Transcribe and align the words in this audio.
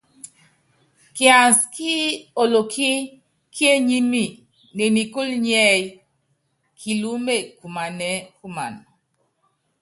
Kiansi 1.15 1.65
ki 1.75 1.93
olokí 2.41 2.89
kíényími 3.53 4.23
ne 4.75 4.85
nikúlu 4.95 5.35
nḭ́ɛ́yí, 5.45 5.83
Kiluúme 6.79 7.35
kumanɛɛ́ 7.59 8.25
kuman. 8.39 8.75